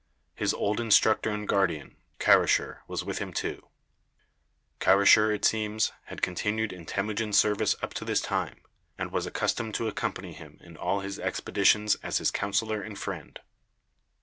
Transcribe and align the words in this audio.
His 0.33 0.51
old 0.51 0.79
instructor 0.79 1.29
and 1.29 1.47
guardian, 1.47 1.95
Karasher, 2.17 2.79
was 2.87 3.03
with 3.05 3.19
him 3.19 3.31
too. 3.31 3.67
Karasher, 4.79 5.31
it 5.31 5.45
seems, 5.45 5.91
had 6.05 6.23
continued 6.23 6.73
in 6.73 6.87
Temujin's 6.87 7.37
service 7.37 7.75
up 7.83 7.93
to 7.93 8.03
this 8.05 8.19
time, 8.19 8.63
and 8.97 9.11
was 9.11 9.27
accustomed 9.27 9.75
to 9.75 9.87
accompany 9.87 10.33
him 10.33 10.57
in 10.63 10.75
all 10.75 11.01
his 11.01 11.19
expeditions 11.19 11.97
as 12.01 12.17
his 12.17 12.31
counselor 12.31 12.81
and 12.81 12.97
friend. 12.97 13.41